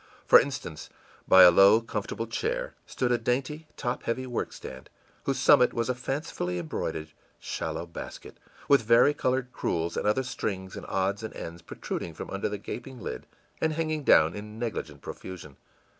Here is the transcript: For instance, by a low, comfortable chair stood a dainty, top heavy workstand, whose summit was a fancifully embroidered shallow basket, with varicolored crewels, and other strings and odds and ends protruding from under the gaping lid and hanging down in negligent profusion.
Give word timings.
For 0.25 0.39
instance, 0.39 0.89
by 1.27 1.43
a 1.43 1.51
low, 1.51 1.79
comfortable 1.79 2.25
chair 2.25 2.73
stood 2.87 3.11
a 3.11 3.19
dainty, 3.19 3.67
top 3.77 4.01
heavy 4.01 4.25
workstand, 4.25 4.87
whose 5.25 5.37
summit 5.37 5.75
was 5.75 5.89
a 5.89 5.93
fancifully 5.93 6.57
embroidered 6.57 7.11
shallow 7.39 7.85
basket, 7.85 8.39
with 8.67 8.81
varicolored 8.81 9.51
crewels, 9.51 9.95
and 9.95 10.07
other 10.07 10.23
strings 10.23 10.75
and 10.75 10.87
odds 10.87 11.21
and 11.21 11.35
ends 11.35 11.61
protruding 11.61 12.15
from 12.15 12.31
under 12.31 12.49
the 12.49 12.57
gaping 12.57 12.99
lid 12.99 13.27
and 13.61 13.73
hanging 13.73 14.03
down 14.03 14.33
in 14.33 14.57
negligent 14.57 15.03
profusion. 15.03 15.57